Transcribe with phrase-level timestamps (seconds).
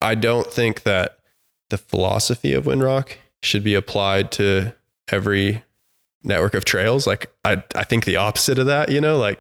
[0.00, 1.18] I don't think that
[1.70, 4.74] the philosophy of Windrock should be applied to
[5.10, 5.64] every
[6.22, 7.06] network of trails.
[7.06, 9.38] Like I, I think the opposite of that, you know, like,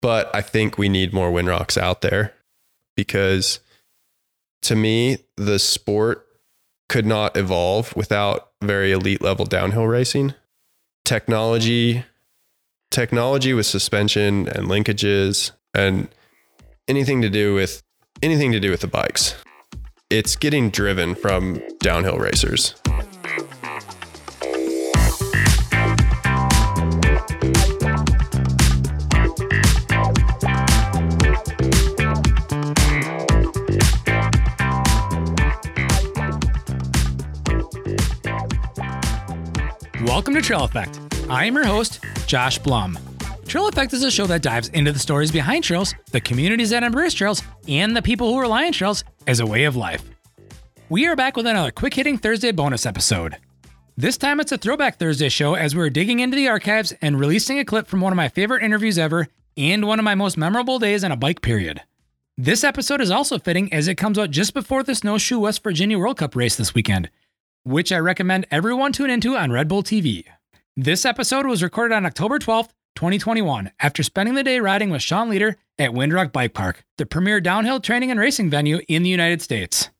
[0.00, 2.34] but I think we need more Windrocks out there
[2.96, 3.60] because
[4.62, 6.26] to me, the sport
[6.88, 10.34] could not evolve without very elite level downhill racing.
[11.04, 12.04] Technology,
[12.90, 16.08] technology with suspension and linkages and
[16.86, 17.82] anything to do with
[18.22, 19.34] anything to do with the bikes.
[20.14, 22.74] It's getting driven from downhill racers.
[40.04, 41.00] Welcome to Trail Effect.
[41.30, 42.98] I am your host, Josh Blum.
[43.46, 46.82] Trail Effect is a show that dives into the stories behind trails, the communities that
[46.82, 50.04] embrace trails, and the people who rely on trails as a way of life.
[50.88, 53.36] We are back with another quick hitting Thursday bonus episode.
[53.96, 57.58] This time it's a Throwback Thursday show as we're digging into the archives and releasing
[57.58, 60.78] a clip from one of my favorite interviews ever and one of my most memorable
[60.78, 61.82] days on a bike period.
[62.38, 65.98] This episode is also fitting as it comes out just before the Snowshoe West Virginia
[65.98, 67.10] World Cup race this weekend,
[67.64, 70.24] which I recommend everyone tune into on Red Bull TV.
[70.76, 72.70] This episode was recorded on October 12th,
[73.02, 77.40] 2021, after spending the day riding with Sean Leader at Windrock Bike Park, the premier
[77.40, 79.90] downhill training and racing venue in the United States.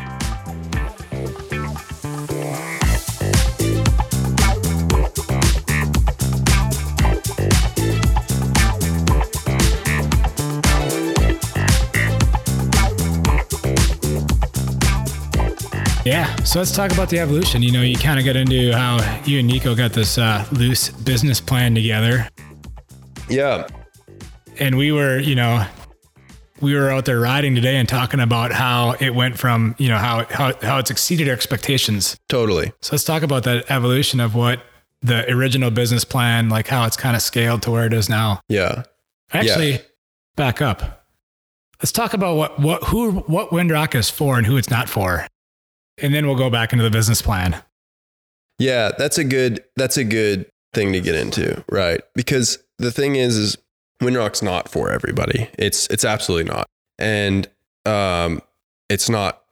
[16.05, 17.61] Yeah, so let's talk about the evolution.
[17.61, 20.87] You know, you kind of got into how you and Neko got this uh, loose
[20.87, 22.29] business plan together.
[23.27, 23.67] Yeah,
[24.61, 25.65] and we were, you know,
[26.61, 29.97] we were out there riding today and talking about how it went from, you know,
[29.97, 32.17] how how how it's exceeded expectations.
[32.29, 32.71] Totally.
[32.81, 34.61] So let's talk about that evolution of what
[35.01, 38.41] the original business plan, like how it's kind of scaled to where it is now.
[38.49, 38.83] Yeah.
[39.31, 39.81] Actually, yeah.
[40.35, 41.05] back up.
[41.81, 45.27] Let's talk about what what who what Windrock is for and who it's not for.
[45.99, 47.61] And then we'll go back into the business plan.
[48.59, 52.01] Yeah, that's a good that's a good thing to get into, right?
[52.15, 53.57] Because the thing is is
[54.01, 55.49] Windrock's not for everybody.
[55.57, 56.67] It's it's absolutely not.
[56.99, 57.47] And
[57.85, 58.41] um
[58.89, 59.43] it's not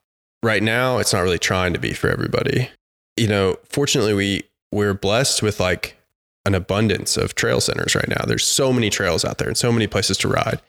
[0.43, 2.69] right now, it's not really trying to be for everybody.
[3.17, 5.97] You know, fortunately we we're blessed with like
[6.45, 8.23] an abundance of trail centers right now.
[8.27, 10.61] There's so many trails out there and so many places to ride.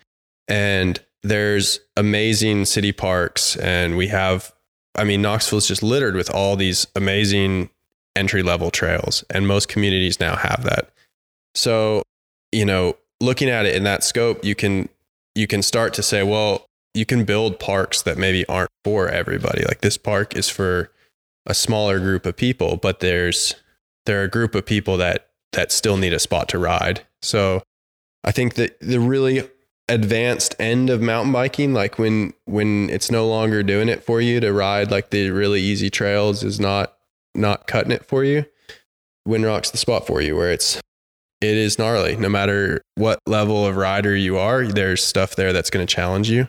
[0.48, 4.52] And there's amazing city parks and we have
[4.94, 7.68] I mean Knoxville is just littered with all these amazing
[8.16, 10.90] entry level trails and most communities now have that.
[11.54, 12.02] So,
[12.52, 14.88] you know, looking at it in that scope, you can
[15.34, 19.64] you can start to say, well, you can build parks that maybe aren't for everybody.
[19.64, 20.90] Like this park is for
[21.44, 23.54] a smaller group of people, but there's
[24.06, 27.06] there are a group of people that that still need a spot to ride.
[27.22, 27.62] So
[28.24, 29.48] I think that the really
[29.88, 34.40] advanced end of mountain biking, like when when it's no longer doing it for you
[34.40, 36.96] to ride like the really easy trails is not
[37.34, 38.46] not cutting it for you.
[39.26, 40.80] Windrock's the spot for you where it's
[41.50, 42.16] it is gnarly.
[42.16, 46.30] No matter what level of rider you are, there's stuff there that's going to challenge
[46.30, 46.48] you.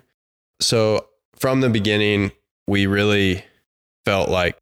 [0.59, 2.31] So from the beginning,
[2.67, 3.43] we really
[4.05, 4.57] felt like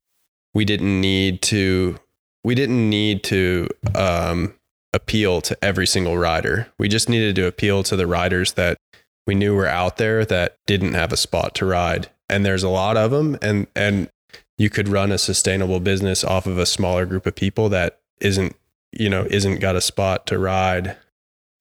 [0.53, 1.97] we didn't need to
[2.43, 4.53] we didn't need to um,
[4.93, 6.67] appeal to every single rider.
[6.77, 8.77] We just needed to appeal to the riders that
[9.25, 12.09] we knew were out there that didn't have a spot to ride.
[12.29, 14.09] And there's a lot of them and and
[14.57, 18.55] you could run a sustainable business off of a smaller group of people that isn't
[18.95, 20.97] you know, isn't got a spot to ride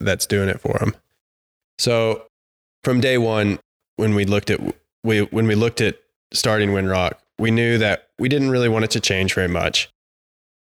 [0.01, 0.95] that's doing it for them.
[1.79, 2.27] So
[2.83, 3.59] from day one,
[3.97, 4.61] when we looked at
[5.03, 5.99] we when we looked at
[6.33, 9.89] starting Windrock, we knew that we didn't really want it to change very much.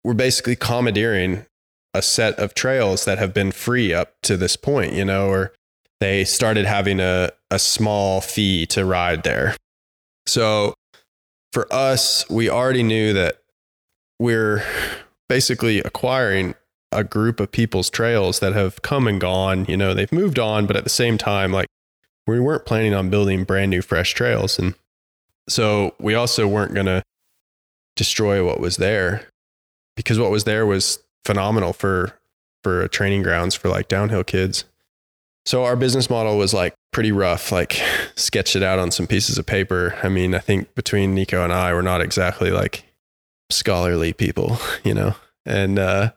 [0.04, 1.46] We're basically commandeering
[1.94, 5.54] a set of trails that have been free up to this point, you know, or
[6.00, 9.56] they started having a, a small fee to ride there.
[10.28, 10.76] So
[11.52, 13.42] for us, we already knew that
[14.20, 14.64] we're
[15.28, 16.56] basically acquiring
[16.92, 19.66] a group of people's trails that have come and gone.
[19.68, 21.68] You know, they've moved on, but at the same time, like
[22.26, 24.58] we weren't planning on building brand new, fresh trails.
[24.60, 24.76] And
[25.50, 27.04] so we also weren't going to
[27.96, 29.28] destroy what was there
[29.96, 32.18] because what was there was phenomenal for
[32.64, 34.66] for training grounds for like downhill kids.
[35.46, 37.82] So our business model was like pretty rough, like
[38.16, 39.96] sketched it out on some pieces of paper.
[40.04, 42.84] I mean, I think between Neko and I, we're not exactly like
[43.50, 45.16] scholarly people, you know.
[45.46, 46.12] And uh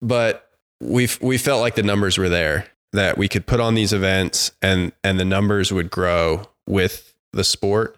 [0.00, 0.50] but
[0.80, 4.52] we we felt like the numbers were there that we could put on these events
[4.62, 7.96] and and the numbers would grow with the sport.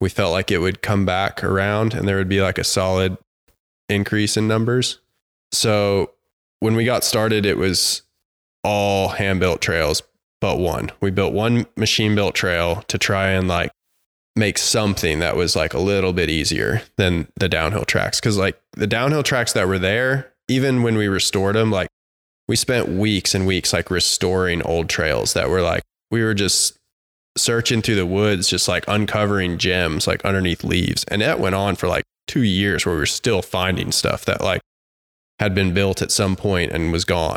[0.00, 3.16] We felt like it would come back around and there would be like a solid
[3.88, 4.98] increase in numbers.
[5.52, 6.12] So
[6.60, 8.02] when we got started, it was
[8.64, 10.02] all hand built trails
[10.40, 10.90] but one.
[11.00, 13.70] We built one machine built trail to try and like
[14.34, 18.20] make something that was like a little bit easier than the downhill tracks.
[18.20, 21.88] Cause like the downhill tracks that were there, even when we restored them, like
[22.48, 26.76] we spent weeks and weeks like restoring old trails that were like, we were just
[27.36, 31.04] searching through the woods, just like uncovering gems like underneath leaves.
[31.08, 34.42] And that went on for like two years where we were still finding stuff that
[34.42, 34.60] like
[35.38, 37.36] had been built at some point and was gone.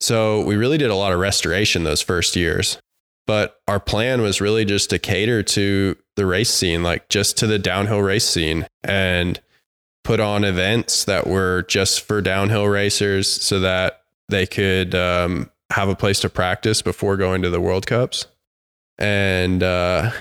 [0.00, 2.78] So we really did a lot of restoration those first years.
[3.26, 7.46] But our plan was really just to cater to the race scene, like just to
[7.46, 9.40] the downhill race scene and
[10.04, 15.88] put on events that were just for downhill racers so that they could um, have
[15.88, 18.26] a place to practice before going to the World Cups.
[18.98, 20.12] And uh,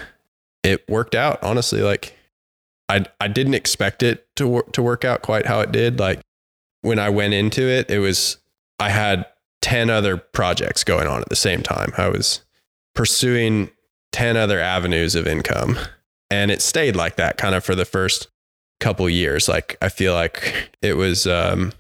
[0.64, 1.82] it worked out, honestly.
[1.82, 2.18] Like,
[2.90, 6.00] I, I didn't expect it to, wor- to work out quite how it did.
[6.00, 6.22] Like,
[6.82, 8.38] when I went into it, it was,
[8.80, 9.26] I had
[9.62, 11.92] 10 other projects going on at the same time.
[11.98, 12.43] I was
[12.96, 13.70] pursuing
[14.12, 15.78] 10 other avenues of income.
[16.30, 18.28] And it stayed like that kind of for the first
[18.80, 19.48] couple years.
[19.48, 21.72] Like I feel like it was um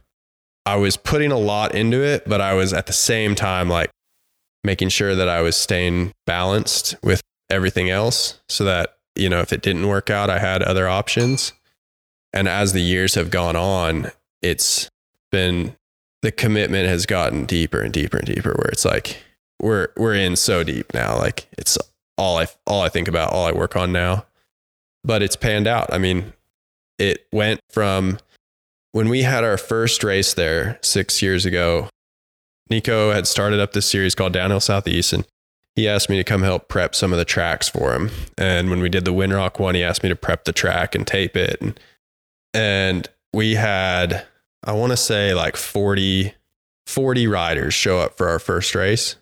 [0.66, 3.90] I was putting a lot into it, but I was at the same time like
[4.64, 9.52] making sure that I was staying balanced with everything else so that, you know, if
[9.52, 11.52] it didn't work out, I had other options.
[12.32, 14.12] And as the years have gone on,
[14.42, 14.90] it's
[15.32, 15.76] been
[16.22, 19.18] the commitment has gotten deeper and deeper and deeper where it's like
[19.62, 21.18] we're we're in so deep now.
[21.18, 21.78] Like it's
[22.18, 24.26] all I all I think about all I work on now.
[25.04, 25.92] But it's panned out.
[25.94, 26.34] I mean
[27.00, 28.20] it went from
[28.92, 31.90] when we had our first race there 6 years ago
[32.72, 35.26] Neko had started up this series called Downhill Southeast and
[35.76, 38.12] he asked me to come help prep some of the tracks for him.
[38.38, 41.06] And when we did the Windrock one he asked me to prep the track and
[41.06, 41.60] tape it.
[41.62, 41.80] And
[42.54, 44.26] and we had
[44.64, 46.34] I want to say like 40,
[46.88, 49.18] 40 riders show up for our first race.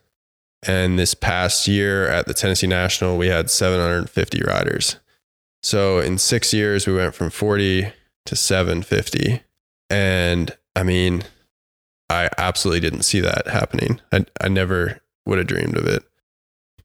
[0.67, 4.97] And this past year at the Tennessee National, we had 750 riders.
[5.63, 7.91] So in six years, we went from 40
[8.27, 9.41] to 750.
[9.89, 11.23] And I mean,
[12.09, 14.01] I absolutely didn't see that happening.
[14.11, 16.03] I, I never would have dreamed of it.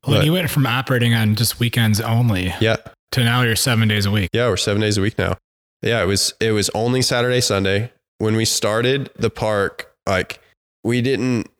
[0.06, 2.54] Well, but, you went from operating on just weekends only.
[2.60, 2.76] Yeah.
[3.12, 4.30] To now you're seven days a week.
[4.32, 5.36] Yeah, we're seven days a week now.
[5.82, 10.40] Yeah, it was it was only Saturday, Sunday when we started the park, like
[10.84, 11.50] we didn't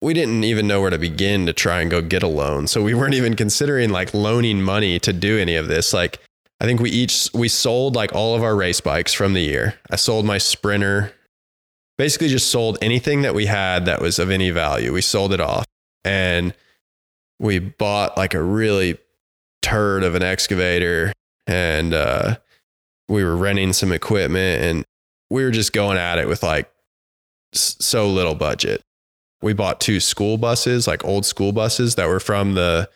[0.00, 2.66] we didn't even know where to begin to try and go get a loan.
[2.66, 5.92] So we weren't even considering like loaning money to do any of this.
[5.92, 6.20] Like
[6.60, 9.74] I think we each we sold like all of our race bikes from the year.
[9.90, 11.12] I sold my Sprinter.
[11.96, 14.92] Basically just sold anything that we had that was of any value.
[14.92, 15.64] We sold it off.
[16.04, 16.54] And
[17.40, 18.98] we bought like a really
[19.62, 21.12] turd of an excavator
[21.48, 22.36] and uh
[23.08, 24.84] we were renting some equipment and
[25.30, 26.70] we were just going at it with like
[27.52, 28.82] so little budget.
[29.40, 32.88] We bought two school buses, like old school buses that were from the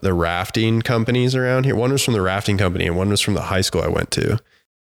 [0.00, 1.74] the rafting companies around here.
[1.74, 4.10] One was from the rafting company and one was from the high school I went
[4.12, 4.38] to.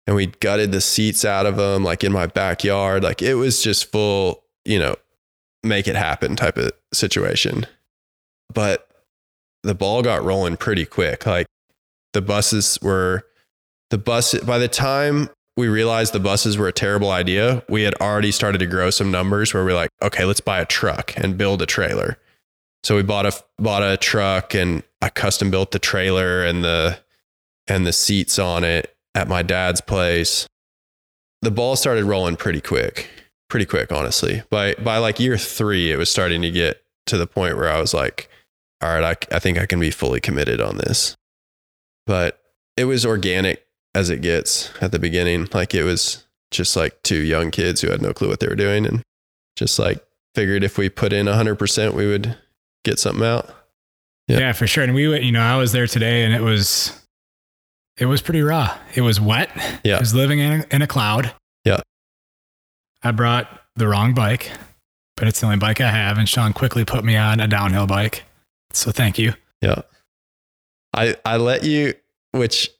[0.06, 3.02] And we gutted the seats out of them like in my backyard.
[3.02, 4.96] Like it was just full, you know,
[5.62, 7.66] make it happen type of situation.
[8.52, 8.88] But
[9.62, 11.26] the ball got rolling pretty quick.
[11.26, 11.46] Like
[12.12, 13.26] the buses were
[13.90, 17.94] the bus by the time we realized the buses were a terrible idea, we had
[18.00, 21.38] already started to grow some numbers where we're like, okay, let's buy a truck and
[21.38, 22.18] build a trailer.
[22.82, 26.98] So we bought a bought a truck and I custom built the trailer and the
[27.66, 30.46] and the seats on it at my dad's place.
[31.40, 33.08] The ball started rolling pretty quick,
[33.48, 34.42] pretty quick, honestly.
[34.50, 37.80] By by like year three, it was starting to get to the point where I
[37.80, 38.28] was like,
[38.82, 41.16] all right, I, I think I can be fully committed on this.
[42.06, 42.40] But
[42.76, 43.64] it was organic
[43.94, 45.48] as it gets at the beginning.
[45.52, 48.54] Like it was just like two young kids who had no clue what they were
[48.54, 48.86] doing.
[48.86, 49.02] And
[49.56, 52.36] Just like figured if we put in 100%, we would
[52.84, 53.48] get something out.
[54.28, 54.38] Yeah.
[54.38, 54.52] Yeah.
[54.52, 54.82] for sure.
[54.84, 56.92] And we, went- you know, I was there today, and it was,
[57.98, 58.76] it was pretty raw.
[58.94, 59.50] It was wet.
[59.84, 59.96] Yeah.
[59.96, 61.32] I was living in a, in a cloud.
[61.64, 61.80] Yeah.
[63.02, 64.50] I brought the wrong bike,
[65.16, 67.86] but it's the only bike I have, and Sean quickly put me on a downhill
[67.86, 68.24] bike.
[68.72, 69.34] So thank you.
[69.60, 69.82] Yeah.
[70.92, 71.94] I I let you
[72.32, 72.70] which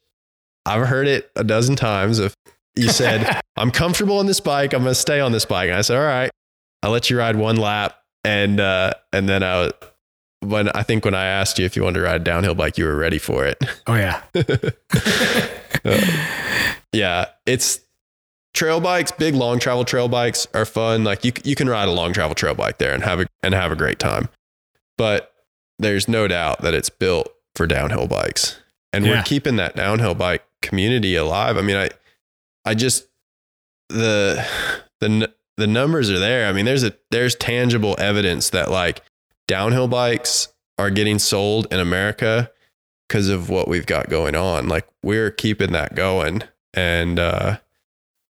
[0.65, 2.35] I've heard it a dozen times if
[2.75, 5.69] you said, I'm comfortable on this bike, I'm gonna stay on this bike.
[5.69, 6.31] And I said, All right.
[6.83, 9.71] I'll let you ride one lap and uh and then I
[10.41, 12.77] when I think when I asked you if you wanted to ride a downhill bike,
[12.77, 13.63] you were ready for it.
[13.87, 14.21] Oh yeah.
[16.91, 17.79] yeah, it's
[18.53, 21.03] trail bikes, big long travel trail bikes are fun.
[21.03, 23.53] Like you you can ride a long travel trail bike there and have a and
[23.53, 24.29] have a great time.
[24.97, 25.33] But
[25.79, 28.59] there's no doubt that it's built for downhill bikes.
[28.95, 29.11] And Yeah.
[29.17, 31.57] we're keeping that downhill bike community alive.
[31.57, 31.89] I mean, I
[32.65, 33.07] I just
[33.89, 34.45] the
[34.99, 36.47] the the numbers are there.
[36.47, 39.01] I mean, there's a there's tangible evidence that like
[39.47, 42.51] downhill bikes are getting sold in America
[43.07, 44.67] because of what we've got going on.
[44.67, 47.57] Like we're keeping that going, and uh,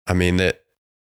[0.08, 0.62] I mean that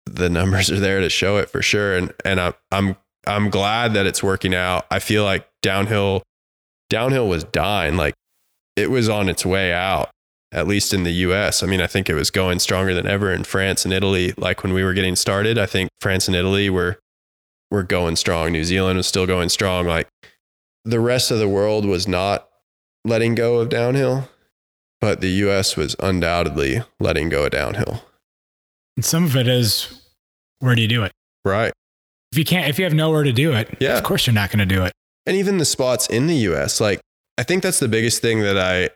[0.05, 1.95] the numbers are there to show it for sure.
[1.95, 2.95] And and I'm I'm
[3.27, 4.85] I'm glad that it's working out.
[4.89, 6.23] I feel like downhill
[6.89, 7.95] downhill was dying.
[7.95, 8.15] Like
[8.75, 10.09] it was on its way out.
[10.53, 11.63] At least in the US.
[11.63, 14.33] I mean, I think it was going stronger than ever in France and Italy.
[14.35, 16.99] Like when we were getting started, I think France and Italy were
[17.69, 18.51] were going strong.
[18.51, 19.87] New Zealand was still going strong.
[19.87, 20.09] Like
[20.83, 22.49] the rest of the world was not
[23.05, 24.27] letting go of downhill,
[24.99, 28.03] but the US was undoubtedly letting go of downhill.
[28.97, 30.01] And some of it is
[30.59, 31.13] where do you do it?
[31.45, 31.71] Right.
[32.33, 33.97] If you can't, if you have nowhere to do it, Yeah.
[33.97, 34.91] of course you're not going to do it.
[35.25, 36.99] And even the spots in the US, like
[37.41, 38.91] I think that's the biggest thing that I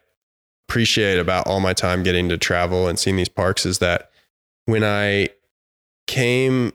[0.70, 4.12] appreciate about all my time getting to travel and seeing these parks is that
[4.66, 5.30] when I
[6.06, 6.74] came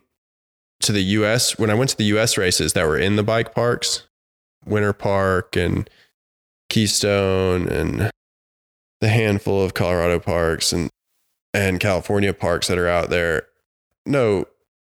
[0.81, 3.55] to the US, when I went to the US races that were in the bike
[3.55, 4.09] parks,
[4.67, 5.89] Winter Park and
[6.71, 8.11] Keystone and
[9.01, 10.91] the handful of Colorado parks and
[11.55, 13.47] and California parks that are out there,
[14.05, 14.45] no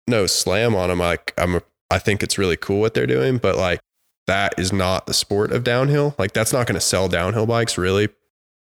[0.06, 0.98] no slam on them.
[0.98, 3.80] Like I'm a, I think it's really cool what they're doing, but like
[4.26, 6.14] that is not the sport of downhill.
[6.18, 8.08] Like that's not going to sell downhill bikes really.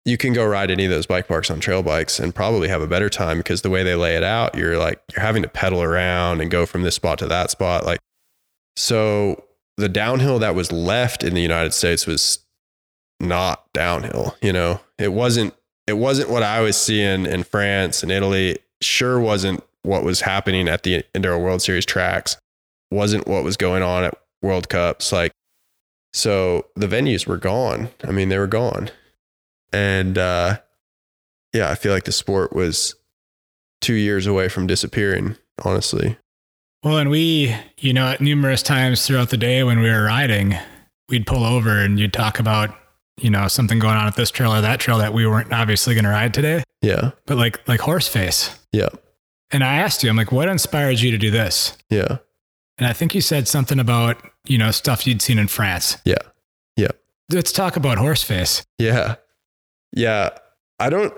[0.05, 2.81] You can go ride any of those bike parks on trail bikes and probably have
[2.81, 5.49] a better time because the way they lay it out, you're like you're having to
[5.49, 7.99] pedal around and go from this spot to that spot like
[8.75, 9.43] so
[9.77, 12.39] the downhill that was left in the United States was
[13.19, 14.79] not downhill, you know.
[14.97, 15.53] It wasn't
[15.87, 18.59] it wasn't what I was seeing in France and Italy.
[18.81, 22.37] Sure wasn't what was happening at the Enduro World Series tracks.
[22.91, 25.11] Wasn't what was going on at World Cups.
[25.11, 25.31] Like
[26.13, 27.89] so the venues were gone.
[28.03, 28.89] I mean, they were gone.
[29.71, 30.59] And uh
[31.53, 32.95] yeah, I feel like the sport was
[33.81, 36.17] 2 years away from disappearing, honestly.
[36.83, 40.55] Well, and we, you know, at numerous times throughout the day when we were riding,
[41.09, 42.75] we'd pull over and you'd talk about,
[43.21, 45.93] you know, something going on at this trail or that trail that we weren't obviously
[45.93, 47.11] going to ride today, Yeah.
[47.27, 48.57] but like like Horseface.
[48.71, 48.89] Yeah.
[49.51, 51.77] And I asked you, I'm like, what inspired you to do this?
[51.89, 52.17] Yeah.
[52.77, 55.97] And I think you said something about, you know, stuff you'd seen in France.
[56.05, 56.15] Yeah.
[56.75, 56.91] Yeah.
[57.31, 58.65] Let's talk about Horseface.
[58.79, 59.15] Yeah.
[59.91, 60.29] Yeah.
[60.79, 61.13] I don't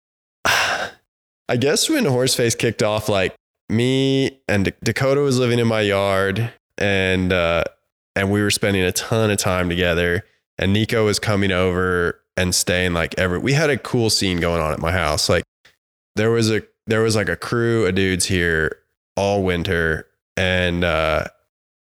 [0.44, 3.34] I guess when Horseface kicked off, like
[3.68, 7.64] me and D- Dakota was living in my yard and uh
[8.16, 10.24] and we were spending a ton of time together
[10.58, 14.60] and Neko was coming over and staying like every we had a cool scene going
[14.60, 15.28] on at my house.
[15.28, 15.44] Like
[16.16, 18.76] there was a there was like a crew of dudes here
[19.16, 20.06] all winter
[20.40, 21.24] and uh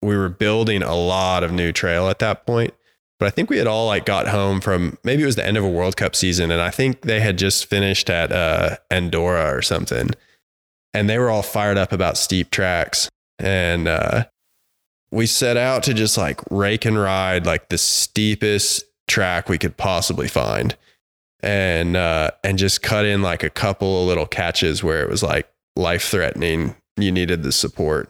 [0.02, 2.74] we were building a lot of new trail at that point
[3.22, 5.56] but I think we had all like got home from maybe it was the end
[5.56, 9.56] of a World Cup season, and I think they had just finished at uh, Andorra
[9.56, 10.10] or something,
[10.92, 13.08] and they were all fired up about steep tracks,
[13.38, 14.24] and uh,
[15.12, 19.76] we set out to just like rake and ride like the steepest track we could
[19.76, 20.76] possibly find,
[21.44, 25.22] and uh, and just cut in like a couple of little catches where it was
[25.22, 26.74] like life threatening.
[26.96, 28.08] You needed the support.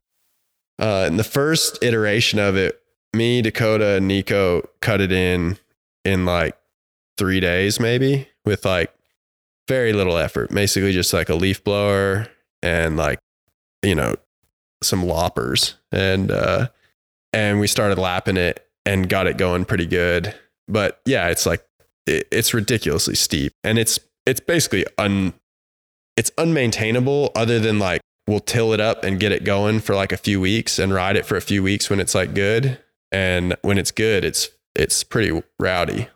[0.79, 2.83] Uh, and the first iteration of it
[3.14, 5.59] me, Dakota, and Neko cut it in
[6.05, 6.57] in like
[7.19, 8.93] three days, maybe with like
[9.69, 10.50] very little effort.
[10.50, 12.29] Basically, just like a leaf blower
[12.62, 13.19] and like
[13.83, 14.17] you know
[14.83, 16.69] some loppers, and uh,
[17.33, 20.35] and we started lapping it and got it going pretty good.
[20.69, 21.64] But yeah, it's like
[22.07, 25.35] it, it's ridiculously steep, and it's it's basically un
[26.17, 27.31] it's unmaintainable.
[27.35, 30.41] Other than like we'll till it up and get it going for like a few
[30.41, 32.79] weeks and ride it for a few weeks when it's like good.
[33.11, 36.09] And when it's good it's it's pretty rowdy.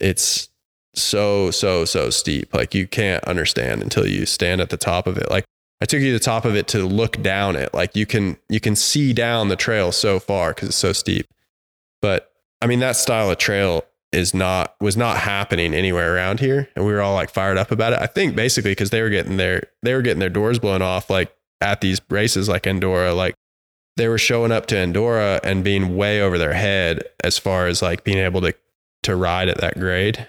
[0.00, 0.48] It's
[0.94, 2.52] so so so steep.
[2.54, 5.30] Like you can't understand until you stand at the top of it.
[5.30, 5.44] Like
[5.80, 7.72] I took you to the top of it to look down it.
[7.72, 11.26] Like you can you can see down the trail so far because it's so steep.
[12.02, 16.68] But I mean that style of trail is not was not happening anywhere around here.
[16.74, 18.00] And we were all like fired up about it.
[18.00, 21.08] I think basically because they were getting their they were getting their doors blown off
[21.08, 23.34] like at these races like Andorra like
[23.96, 27.82] they were showing up to Andorra and being way over their head as far as
[27.82, 28.54] like being able to
[29.02, 30.26] to ride at that grade.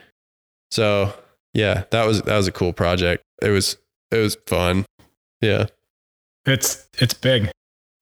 [0.72, 1.14] So
[1.54, 3.24] yeah that was that was a cool project.
[3.42, 3.78] It was
[4.12, 4.86] it was fun.
[5.42, 5.68] Yeah.
[6.46, 7.50] It's it's big.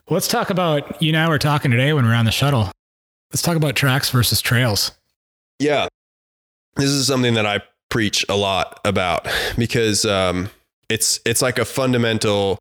[0.10, 2.72] Let's talk about you and i were talking today when we were on the shuttle.
[3.32, 4.92] Let's talk about tracks versus trails.
[5.60, 5.88] Yeah.
[6.76, 10.50] This is something that I preach a lot about because um,
[10.90, 12.58] it's it's like a fundamental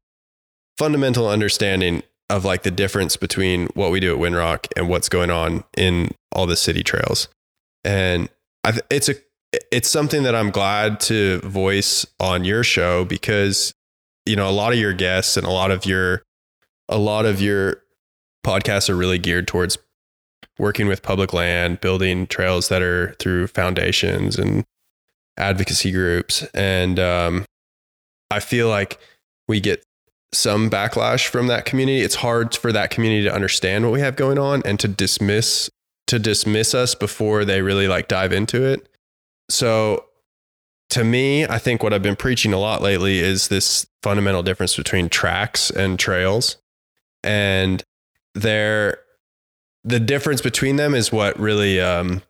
[0.78, 5.30] fundamental understanding of like the difference between what we do at Windrock and what's going
[5.30, 7.28] on in all the city trails.
[7.84, 8.28] And
[8.64, 9.14] th- it's a
[9.72, 13.72] it's something that I'm glad to voice on your show because
[14.26, 16.22] you know a lot of your guests and a lot of your
[16.88, 17.82] a lot of your
[18.44, 19.78] podcasts are really geared towards
[20.58, 24.64] working with public land, building trails that are through foundations and
[25.38, 26.42] advocacy groups.
[26.52, 27.44] And um,
[28.30, 28.98] I feel like
[29.46, 29.82] we get
[30.32, 32.00] some backlash from that community.
[32.00, 35.70] It's hard for that community to understand what we have going on and to dismiss
[36.06, 38.88] to dismiss us before they really like dive into it.
[39.50, 40.06] So
[40.90, 44.74] to me, I think what I've been preaching a lot lately is this fundamental difference
[44.74, 46.56] between tracks and trails.
[47.22, 47.82] And
[48.34, 48.98] there
[49.84, 52.22] the difference between them is what really um,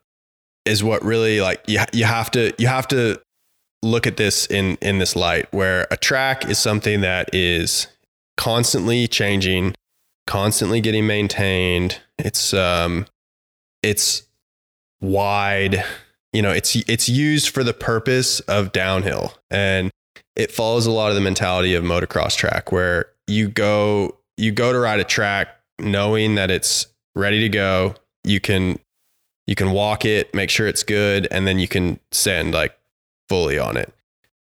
[0.65, 3.21] is what really like you, you have to you have to
[3.81, 7.87] look at this in in this light where a track is something that is
[8.37, 9.73] constantly changing
[10.27, 13.05] constantly getting maintained it's um
[13.81, 14.23] it's
[15.01, 15.83] wide
[16.33, 19.91] you know it's it's used for the purpose of downhill and
[20.35, 24.71] it follows a lot of the mentality of motocross track where you go you go
[24.71, 27.95] to ride a track knowing that it's ready to go.
[28.23, 28.79] You can
[29.47, 32.77] you can walk it, make sure it's good, and then you can send like
[33.29, 33.93] fully on it.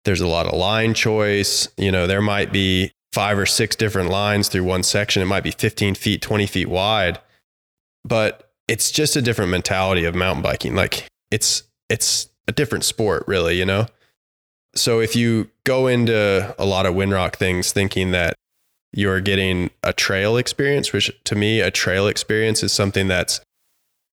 [0.04, 1.68] There's a lot of line choice.
[1.76, 5.22] You know, there might be five or six different lines through one section.
[5.22, 7.18] It might be 15 feet, 20 feet wide,
[8.04, 10.74] but it's just a different mentality of mountain biking.
[10.74, 13.58] Like it's it's a different sport, really.
[13.58, 13.86] You know.
[14.74, 18.34] So if you go into a lot of Windrock things thinking that
[18.92, 23.40] you're getting a trail experience, which to me, a trail experience is something that's,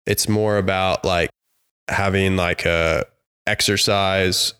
[0.06, 1.30] it's more about like
[1.88, 3.04] having like a
[3.46, 4.54] exercise,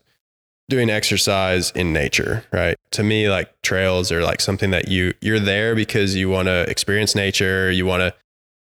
[0.68, 2.76] doing exercise in nature, right?
[2.92, 6.68] To me, like trails are like something that you, you're there because you want to
[6.68, 7.70] experience nature.
[7.70, 8.14] You want to,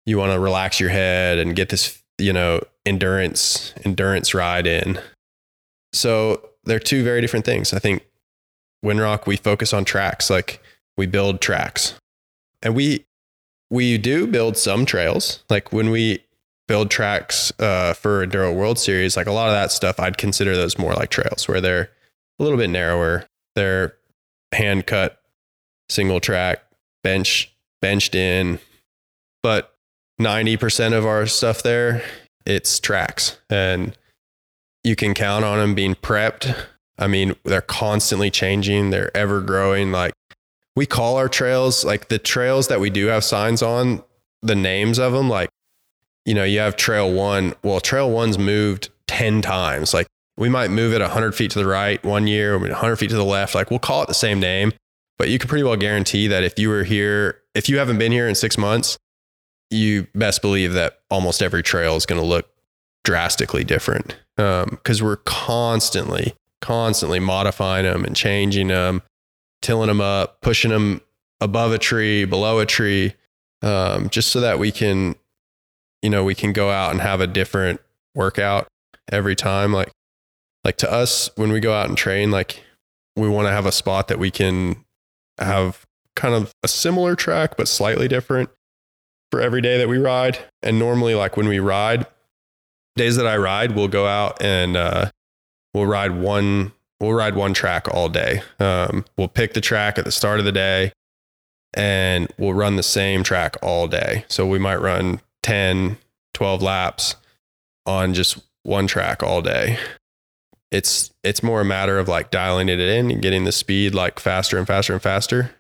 [0.06, 5.00] you want to relax your head and get this, you know, endurance, endurance ride in.
[5.92, 7.72] So they're two very different things.
[7.72, 8.06] I think
[8.84, 10.30] Windrock, we focus on tracks.
[10.30, 10.62] Like
[10.96, 11.94] we build tracks.
[12.62, 13.06] And we
[13.70, 15.42] we do build some trails.
[15.48, 16.22] Like when we
[16.70, 20.54] build tracks uh, for Enduro World Series, like a lot of that stuff, I'd consider
[20.54, 21.90] those more like trails where they're
[22.38, 23.26] a little bit narrower.
[23.56, 23.96] They're
[24.52, 25.20] hand cut,
[25.88, 26.62] single track,
[27.02, 27.52] bench
[27.82, 28.60] benched in.
[29.42, 29.74] But
[30.20, 32.04] 90% of our stuff there,
[32.46, 33.36] it's tracks.
[33.50, 33.98] And
[34.84, 36.56] you can count on them being prepped.
[37.00, 39.90] I mean, they're constantly changing, they're ever growing.
[39.90, 40.14] Like
[40.76, 44.04] we call our trails like the trails that we do have signs on
[44.40, 45.50] the names of them like
[46.24, 47.54] you know you have trail one.
[47.62, 49.94] Well trail one's moved 10 times.
[49.94, 50.06] Like
[50.36, 53.24] we might move it 100 feet to the right one year 100 feet to the
[53.24, 53.54] left.
[53.54, 54.72] Like we'll call it the same name
[55.18, 58.12] but you can pretty well guarantee that if you were here if you haven't been
[58.12, 58.98] here in six months
[59.70, 62.48] you best believe that almost every trail is going to look
[63.04, 64.16] drastically different.
[64.36, 69.02] Because um, we're constantly constantly modifying them and changing them
[69.62, 71.00] tilling them up, pushing them
[71.40, 73.14] above a tree, below a tree,
[73.62, 75.14] um, just so that we can,
[76.02, 77.80] you know, we can go out and have a different
[78.14, 78.68] workout
[79.10, 79.72] every time.
[79.72, 79.90] Like,
[80.64, 82.62] like to us, when we go out and train, like
[83.16, 84.84] we want to have a spot that we can
[85.38, 85.84] have
[86.16, 88.50] kind of a similar track, but slightly different
[89.30, 90.38] for every day that we ride.
[90.62, 92.06] And normally, like when we ride,
[92.96, 95.10] days that I ride, we'll go out and uh,
[95.74, 98.42] we'll ride one we'll ride one track all day.
[98.58, 100.92] Um, we'll pick the track at the start of the day
[101.74, 104.24] and we'll run the same track all day.
[104.28, 105.98] So we might run 10,
[106.34, 107.16] 12 laps
[107.86, 109.78] on just one track all day.
[110.70, 114.20] It's it's more a matter of like dialing it in and getting the speed like
[114.20, 115.50] faster and faster and faster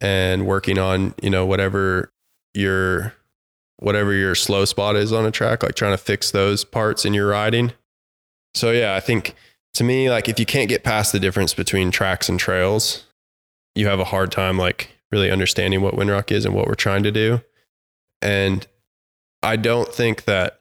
[0.00, 2.12] and working on, you know, whatever
[2.54, 3.14] your
[3.78, 7.14] whatever your slow spot is on a track, like trying to fix those parts in
[7.14, 7.72] your riding.
[8.54, 9.34] So yeah, I think
[9.74, 13.04] to me, like if you can't get past the difference between tracks and trails,
[13.74, 17.02] you have a hard time like really understanding what Windrock is and what we're trying
[17.02, 17.40] to do.
[18.20, 18.66] And
[19.42, 20.60] I don't think that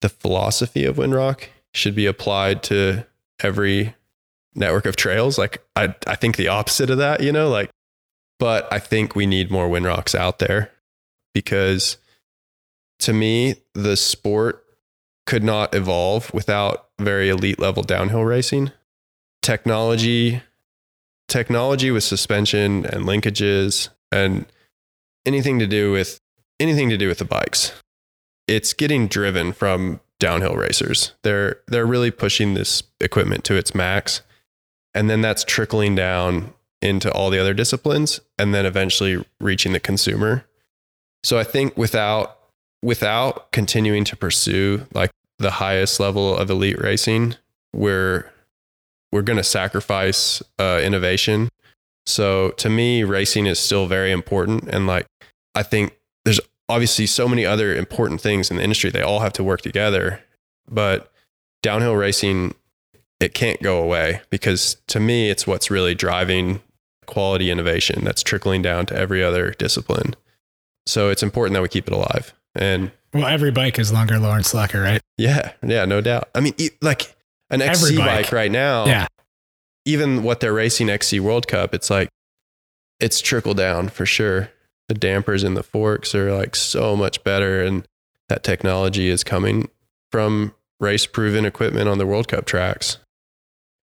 [0.00, 3.06] the philosophy of Windrock should be applied to
[3.42, 3.94] every
[4.54, 5.38] network of trails.
[5.38, 7.70] Like I, I think the opposite of that, you know, like,
[8.38, 10.70] but I think we need more Windrocks out there
[11.34, 11.96] because
[13.00, 14.64] to me, the sport
[15.26, 18.72] could not evolve without very elite level downhill racing.
[19.42, 20.42] Technology,
[21.28, 24.46] technology with suspension and linkages and
[25.24, 26.18] anything to do with
[26.58, 27.79] anything to do with the bikes.
[28.50, 31.12] It's getting driven from downhill racers.
[31.22, 34.22] They're they're really pushing this equipment to its max.
[34.92, 39.80] And then that's trickling down into all the other disciplines and then eventually reaching the
[39.80, 40.44] consumer.
[41.22, 42.38] So I think without
[42.82, 47.36] without continuing to pursue like the highest level of elite racing,
[47.72, 48.30] we're
[49.12, 51.48] we're going to sacrifice uh, innovation.
[52.06, 55.06] So to me, racing is still very important, and like
[55.54, 58.90] I think there's obviously so many other important things in the industry.
[58.90, 60.20] They all have to work together,
[60.68, 61.12] but
[61.62, 62.54] downhill racing
[63.20, 66.62] it can't go away because to me it's what's really driving
[67.06, 70.16] quality innovation that's trickling down to every other discipline.
[70.86, 72.32] So it's important that we keep it alive.
[72.54, 75.00] And well, every bike is longer, lower, and slacker, right?
[75.18, 76.30] Yeah, yeah, no doubt.
[76.34, 77.14] I mean, like
[77.50, 78.06] an XC bike.
[78.06, 79.06] bike right now, yeah.
[79.84, 82.08] Even what they're racing XC World Cup, it's like
[83.00, 84.50] it's trickle down for sure.
[84.90, 87.86] The dampers and the forks are like so much better, and
[88.28, 89.70] that technology is coming
[90.10, 92.98] from race proven equipment on the World Cup tracks.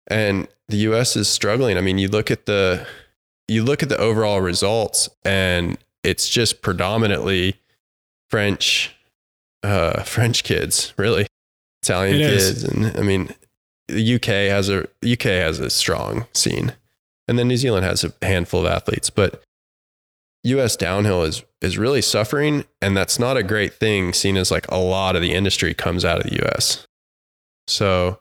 [0.07, 1.77] And the US is struggling.
[1.77, 2.87] I mean, you look at the
[3.49, 7.55] you look at the overall results and it's just predominantly
[8.29, 8.95] French,
[9.61, 11.27] uh, French kids, really
[11.81, 12.63] Italian it kids, is.
[12.63, 13.35] and I mean,
[13.89, 16.71] the UK has a UK has a strong scene,
[17.27, 19.43] and then New Zealand has a handful of athletes, but
[20.43, 20.75] U.S.
[20.75, 24.77] downhill is is really suffering, and that's not a great thing, seen as like a
[24.77, 26.85] lot of the industry comes out of the U.S.
[27.67, 28.19] So,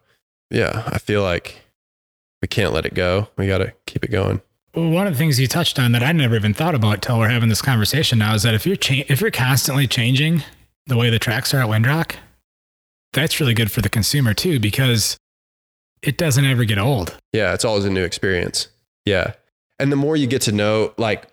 [0.50, 1.60] yeah, I feel like
[2.40, 3.28] we can't let it go.
[3.36, 4.40] We got to keep it going.
[4.74, 7.18] Well, one of the things you touched on that I never even thought about till
[7.18, 10.42] we're having this conversation now is that if you're cha- if you're constantly changing
[10.86, 12.16] the way the tracks are at Windrock,
[13.12, 15.16] that's really good for the consumer too because
[16.02, 17.18] it doesn't ever get old.
[17.32, 18.68] Yeah, it's always a new experience.
[19.04, 19.34] Yeah,
[19.78, 21.26] and the more you get to know, like,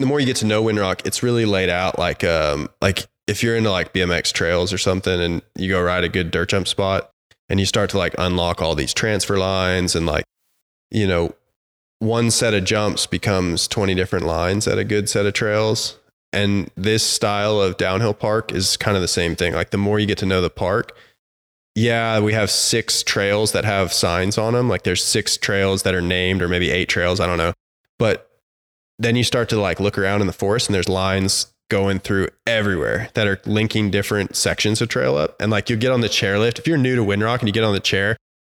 [0.00, 3.42] the more you get to know Windrock, it's really laid out like um like if
[3.42, 6.66] you're into like BMX trails or something, and you go ride a good dirt jump
[6.66, 7.10] spot,
[7.48, 10.24] and you start to like unlock all these transfer lines and like
[10.90, 11.34] you know
[12.00, 15.98] one set of jumps becomes 20 different lines at a good set of trails.
[16.32, 19.52] And this style of downhill park is kind of the same thing.
[19.52, 20.96] Like the more you get to know the park,
[21.74, 24.68] yeah, we have six trails that have signs on them.
[24.68, 27.20] Like there's six trails that are named, or maybe eight trails.
[27.20, 27.52] I don't know.
[27.98, 28.29] But
[29.00, 32.28] then you start to like look around in the forest and there's lines going through
[32.46, 35.34] everywhere that are linking different sections of trail up.
[35.40, 36.58] And like you get on the chairlift.
[36.58, 38.16] If you're new to Windrock and you get on the chair,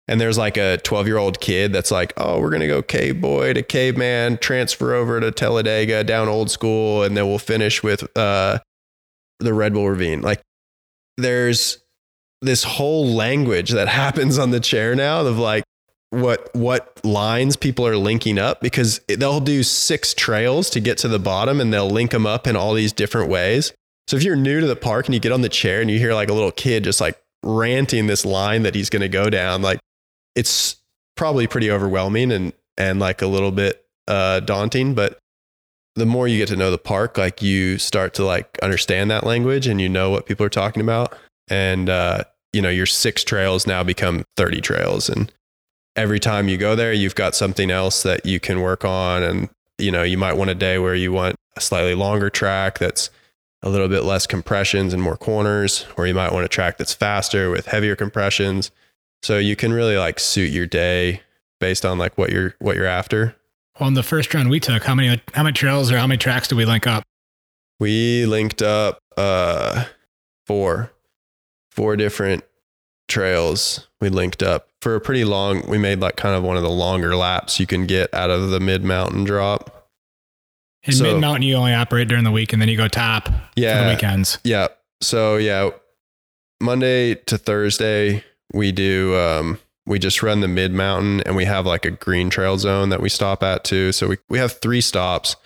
[0.09, 2.83] and there's like a 12 year old kid that's like, oh, we're going to go
[2.83, 7.85] cave boy to caveman, transfer over to Talladega down old school, and then we'll finish
[7.85, 8.59] with uh,
[9.39, 10.23] the Red Bull Ravine.
[10.23, 10.41] Like,
[11.17, 11.79] there's
[12.41, 15.63] this whole language that happens on the chair now of like
[16.13, 21.09] what what lines people are linking up because they'll do six trails to get to
[21.09, 23.73] the bottom and they'll link them up in all these different ways.
[24.09, 25.99] So if you're new to the park and you get on the chair and you
[25.99, 29.31] hear like a little kid just like ranting this line that he's going to go
[29.31, 29.81] down, like
[30.37, 30.77] it's
[31.17, 35.19] probably pretty overwhelming and and like a little bit uh, daunting, but
[35.95, 39.25] the more you get to know the park, like you start to like understand that
[39.25, 41.17] language and you know what people are talking about.
[41.49, 45.09] And uh, you know, your six trails now become 30 trails.
[45.09, 45.33] And
[45.97, 49.23] every time you go there, you've got something else that you can work on.
[49.23, 52.79] And, you know, you might want a day where you want a slightly longer track
[52.79, 53.11] that's
[53.63, 56.95] a little bit less compressions and more corners, or you might want a track that's
[56.95, 58.71] faster with heavier compressions.
[59.23, 61.23] So you can really like suit your day
[61.61, 63.37] based on like what you're what you're after.
[63.79, 66.49] On the first run we took, how many how many trails or how many tracks
[66.49, 67.05] did we link up?
[67.79, 69.85] We linked up uh
[70.47, 70.91] four
[71.71, 72.45] four different
[73.09, 76.63] trails we linked up for a pretty long we made like kind of one of
[76.63, 79.91] the longer laps you can get out of the mid mountain drop
[80.85, 83.29] in so, mid mountain you only operate during the week and then you go top
[83.55, 84.69] yeah for the weekends yeah
[85.01, 85.71] so yeah
[86.61, 91.67] monday to thursday we do um, we just run the mid mountain and we have
[91.67, 93.93] like a green trail zone that we stop at too.
[93.93, 95.37] So we, we have three stops.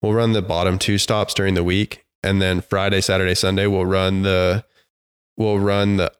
[0.00, 2.04] We'll run the bottom two stops during the week.
[2.22, 4.64] And then Friday, Saturday, Sunday, we'll run the
[5.36, 6.12] we'll run the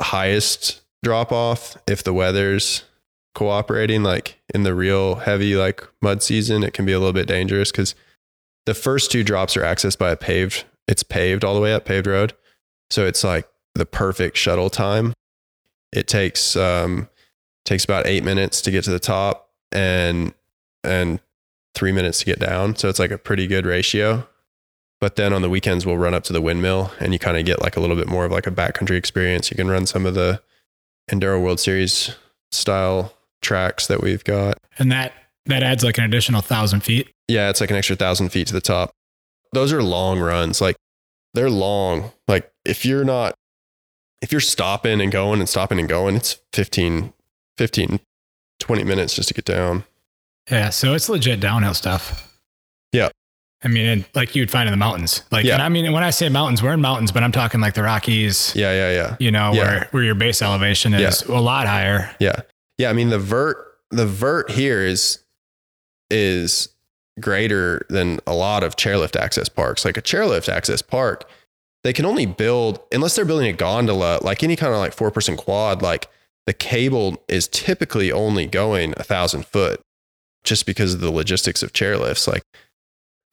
[0.00, 2.84] highest drop off if the weather's
[3.34, 7.28] cooperating like in the real heavy like mud season it can be a little bit
[7.28, 7.94] dangerous because
[8.66, 11.84] the first two drops are accessed by a paved it's paved all the way up
[11.84, 12.32] paved road.
[12.90, 15.12] So it's like the perfect shuttle time.
[15.92, 17.08] It takes um
[17.64, 20.32] takes about eight minutes to get to the top and
[20.82, 21.20] and
[21.74, 22.74] three minutes to get down.
[22.76, 24.26] So it's like a pretty good ratio
[25.00, 27.44] but then on the weekends we'll run up to the windmill and you kind of
[27.44, 29.50] get like a little bit more of like a backcountry experience.
[29.50, 30.40] You can run some of the
[31.10, 32.14] enduro world series
[32.50, 34.58] style tracks that we've got.
[34.78, 35.12] And that
[35.46, 37.10] that adds like an additional thousand feet.
[37.28, 38.90] yeah it's like an extra thousand feet to the top.
[39.52, 40.60] Those are long runs.
[40.60, 40.76] Like
[41.34, 42.10] they're long.
[42.26, 43.34] Like if you're not
[44.20, 47.12] if you're stopping and going and stopping and going it's 15
[47.56, 48.00] 15
[48.60, 49.84] 20 minutes just to get down.
[50.50, 52.27] Yeah, so it's legit downhill stuff.
[53.62, 53.68] Yeah.
[53.68, 55.22] I mean, like you'd find in the mountains.
[55.30, 55.54] Like, Yeah.
[55.54, 57.82] and I mean, when I say mountains, we're in mountains, but I'm talking like the
[57.82, 59.62] Rockies, yeah yeah yeah you know, Yeah.
[59.64, 62.14] where, where your base elevation is a lot higher.
[62.20, 62.40] Yeah.
[62.78, 62.90] Yeah.
[62.90, 63.56] I mean, the vert,
[63.90, 65.18] the vert here is,
[66.10, 66.68] is
[67.20, 69.84] greater than a lot of chairlift access parks.
[69.84, 71.28] Like a chairlift access park,
[71.84, 75.10] they can only build, unless they're building a gondola, like any kind of like four
[75.10, 76.08] person quad, like
[76.46, 79.80] the cable is typically only going a thousand foot
[80.44, 82.26] just because of the logistics of chairlifts.
[82.28, 82.42] Like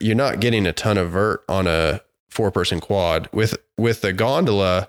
[0.00, 4.12] you're not getting a ton of vert on a four person quad with, with the
[4.12, 4.88] gondola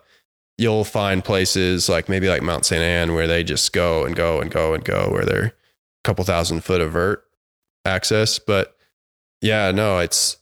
[0.58, 4.74] you'll find places like maybe like Mont-Sainte-Anne where they just go and go and go
[4.74, 5.54] and go where they're a
[6.04, 7.24] couple thousand foot of vert
[7.86, 8.39] access.
[8.39, 8.76] But
[9.41, 10.38] yeah, no, it's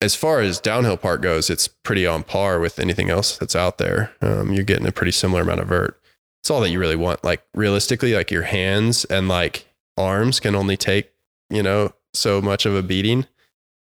[0.00, 3.78] as far as downhill park goes, it's pretty on par with anything else that's out
[3.78, 4.12] there.
[4.22, 6.00] Um, you're getting a pretty similar amount of vert.
[6.40, 7.24] It's all that you really want.
[7.24, 9.66] Like realistically, like your hands and like
[9.96, 11.10] arms can only take,
[11.50, 13.26] you know, so much of a beating.